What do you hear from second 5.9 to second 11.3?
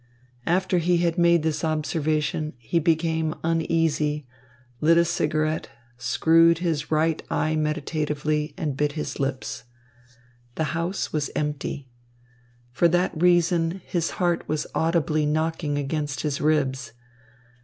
screwed his right eye meditatively, and bit his lips. The house was